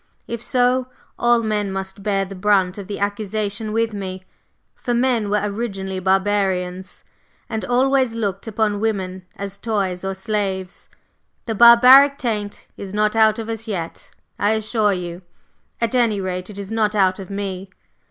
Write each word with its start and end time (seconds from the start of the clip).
If 0.25 0.41
so, 0.41 0.87
all 1.19 1.43
men 1.43 1.71
must 1.71 2.01
bear 2.01 2.25
the 2.25 2.33
brunt 2.33 2.79
of 2.79 2.87
the 2.87 2.97
accusation 2.97 3.71
with 3.71 3.93
me. 3.93 4.23
For 4.73 4.95
men 4.95 5.29
were 5.29 5.41
originally 5.43 5.99
barbarians, 5.99 7.03
and 7.47 7.63
always 7.63 8.15
looked 8.15 8.47
upon 8.47 8.79
women 8.79 9.27
as 9.35 9.59
toys 9.59 10.03
or 10.03 10.15
slaves; 10.15 10.89
the 11.45 11.53
barbaric 11.53 12.17
taint 12.17 12.65
is 12.77 12.95
not 12.95 13.15
out 13.15 13.37
of 13.37 13.47
us 13.47 13.67
yet, 13.67 14.09
I 14.39 14.53
assure 14.53 14.91
you, 14.93 15.21
at 15.79 15.93
any 15.93 16.19
rate, 16.19 16.49
it 16.49 16.57
is 16.57 16.71
not 16.71 16.95
out 16.95 17.19
of 17.19 17.29
me. 17.29 17.69